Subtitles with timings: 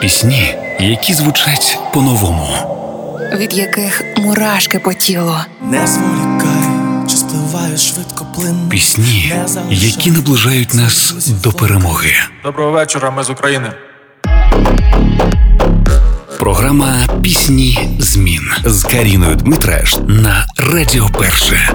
[0.00, 2.48] Пісні, які звучать по-новому,
[3.36, 5.34] від яких мурашки по тілу.
[5.62, 6.62] Не зволікай,
[7.08, 8.68] чи спливає швидко плин.
[8.70, 9.34] Пісні,
[9.70, 12.12] які наближають нас до перемоги.
[12.44, 13.72] Доброго вечора, ми з України.
[16.38, 21.72] Програма Пісні змін з Каріною Дмитраш на Радіо Перше.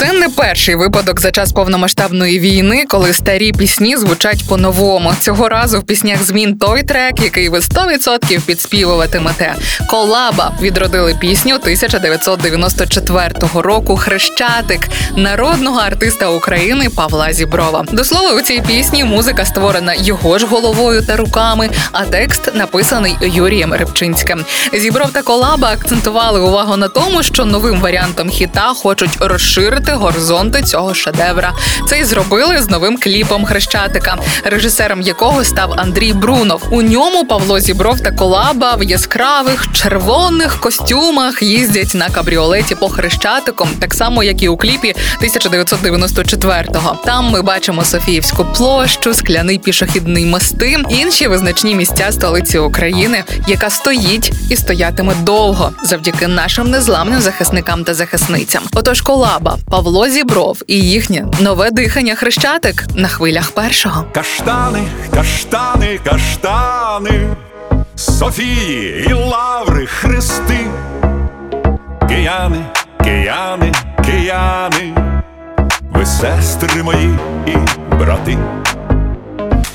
[0.00, 5.12] Це не перший випадок за час повномасштабної війни, коли старі пісні звучать по-новому.
[5.20, 9.54] Цього разу в піснях змін той трек, який ви 100% підспівуватимете.
[9.88, 13.96] Колаба відродили пісню 1994 року.
[13.96, 17.84] Хрещатик народного артиста України Павла Зіброва.
[17.92, 23.16] До слова, у цій пісні музика створена його ж головою та руками, а текст написаний
[23.20, 24.44] Юрієм Рибчинським.
[24.72, 30.62] Зібров та колаба акцентували увагу на тому, що новим варіантом хіта хочуть розширити розширити горизонти
[30.62, 31.52] цього шедевра.
[31.88, 36.62] Це й зробили з новим кліпом Хрещатика, режисером якого став Андрій Брунов.
[36.70, 43.68] У ньому Павло Зібров та колаба в яскравих червоних костюмах їздять на кабріолеті по хрещатиком,
[43.80, 46.98] так само як і у кліпі 1994-го.
[47.04, 54.32] Там ми бачимо Софіївську площу, скляний пішохідний мости, інші визначні місця столиці України, яка стоїть
[54.50, 58.62] і стоятиме довго завдяки нашим незламним захисникам та захисницям.
[58.74, 64.04] Отож, колаба Павло Зібров і їхнє нове дихання хрещатик на хвилях першого.
[64.14, 64.82] Каштани,
[65.14, 67.36] каштани, каштани,
[67.96, 70.66] Софії і лаври хрести,
[72.08, 72.64] кияни,
[73.04, 73.72] кияни,
[74.04, 74.94] кияни,
[75.92, 77.56] ви сестри мої і
[77.96, 78.38] брати.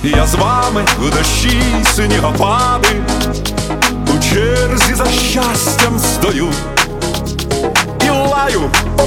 [0.03, 2.95] Я з вами в дощі снігопади,
[4.15, 6.47] у черзі за щастям стою
[8.05, 9.03] і лаю по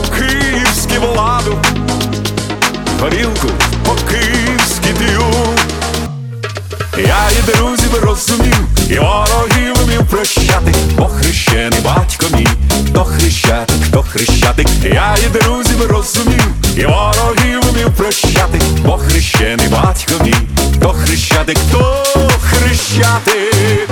[9.99, 12.49] вмів прощати, бо хрещений батько мій,
[12.89, 16.43] хто хрещатик, хто хрещатик, я і друзів розумів,
[16.77, 20.35] і ворогів вмів прощати, бо хрещений батько мій,
[20.77, 22.05] хто хрещатик, хто
[22.41, 23.89] хрещатик.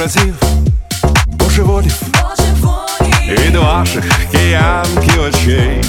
[0.00, 0.34] Разів.
[1.26, 2.02] Божеволів
[3.28, 5.84] від ваших киянки очей.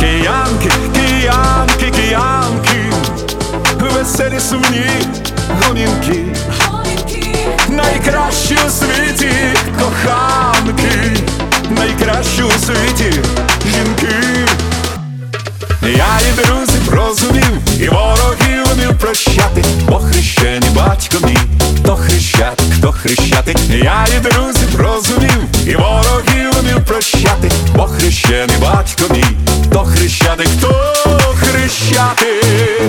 [0.00, 2.92] Киянки, киянки, киянки,
[3.80, 4.86] веселі сумні
[5.62, 6.24] гомінки,
[7.68, 9.32] найкращі у світі
[9.78, 11.16] коханки,
[11.70, 13.22] найкращі у світі
[13.64, 13.85] жінки.
[23.16, 29.24] Хрещатик, я і друзів розумів, і ворогів вмів прощати, бо хрещений батько мій,
[29.72, 30.74] то хрещатик, то
[31.40, 32.84] хрещатик.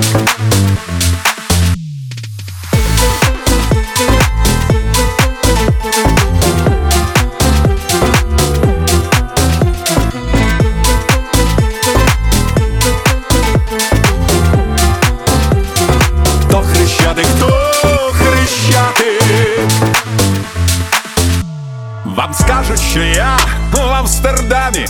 [22.27, 23.37] Вам скажуть, що я
[23.71, 24.87] в Амстердамі,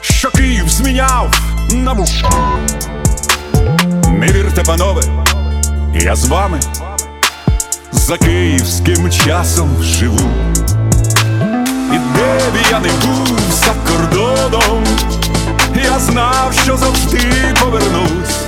[0.00, 1.34] що Київ зміняв
[1.70, 2.10] на муш.
[4.08, 5.02] Не вірте, панове,
[5.94, 6.60] я з вами
[7.92, 10.30] за київським часом живу.
[11.92, 14.84] І де б я не був за кордоном,
[15.84, 18.38] я знав, що завжди повернусь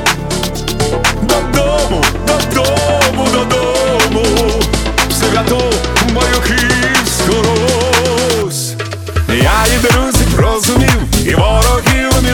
[1.23, 2.60] додому, додому,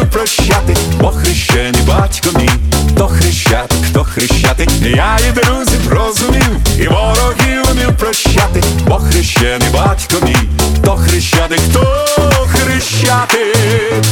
[0.06, 2.50] прощати, бо хрещений батько мій,
[2.94, 10.16] хто хрещати, хто хрещати, я і друзів розумів, і ворогів умів прощати, бо хрещений батько
[10.22, 14.06] мій, хто хрещати, хто хрещатик.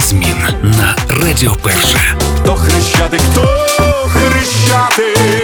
[0.00, 2.16] змін на Радіо Перше.
[2.42, 3.46] Хто хрещати, хто
[4.08, 5.39] хрещати?